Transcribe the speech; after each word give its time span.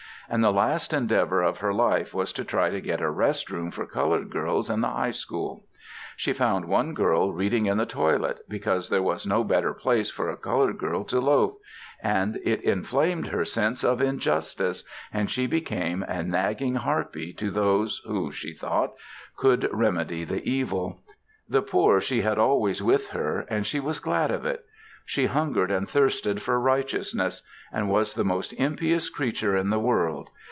And 0.33 0.41
the 0.45 0.53
last 0.53 0.93
endeavor 0.93 1.41
of 1.41 1.57
her 1.57 1.73
life 1.73 2.13
was 2.13 2.31
to 2.33 2.45
try 2.45 2.69
to 2.69 2.79
get 2.79 3.01
a 3.01 3.09
rest 3.09 3.49
room 3.51 3.69
for 3.69 3.85
colored 3.85 4.29
girls 4.29 4.69
in 4.69 4.79
the 4.79 4.87
High 4.87 5.11
School. 5.11 5.65
She 6.15 6.31
found 6.31 6.69
one 6.69 6.93
girl 6.93 7.33
reading 7.33 7.65
in 7.65 7.77
the 7.77 7.85
toilet, 7.85 8.39
because 8.47 8.87
there 8.87 9.01
was 9.03 9.27
no 9.27 9.43
better 9.43 9.73
place 9.73 10.09
for 10.09 10.29
a 10.29 10.37
colored 10.37 10.77
girl 10.77 11.03
to 11.03 11.19
loaf, 11.19 11.55
and 12.01 12.37
it 12.45 12.61
inflamed 12.61 13.27
her 13.27 13.43
sense 13.43 13.83
of 13.83 14.01
injustice 14.01 14.85
and 15.11 15.29
she 15.29 15.47
became 15.47 16.01
a 16.03 16.23
nagging 16.23 16.75
harpie 16.75 17.33
to 17.35 17.51
those 17.51 18.01
who, 18.07 18.31
she 18.31 18.53
thought, 18.53 18.93
could 19.35 19.67
remedy 19.73 20.23
the 20.23 20.47
evil. 20.49 21.01
The 21.49 21.61
poor 21.61 21.99
she 21.99 22.21
had 22.21 22.39
always 22.39 22.81
with 22.81 23.09
her, 23.09 23.41
and 23.49 23.67
was 23.83 23.99
glad 23.99 24.31
of 24.31 24.45
it. 24.45 24.63
She 25.03 25.25
hungered 25.25 25.71
and 25.71 25.89
thirsted 25.89 26.41
for 26.43 26.59
righteousness; 26.59 27.41
and 27.73 27.89
was 27.89 28.13
the 28.13 28.23
most 28.23 28.53
impious 28.53 29.09
creature 29.09 29.57
in 29.57 29.69
the 29.69 29.79
world. 29.79 30.29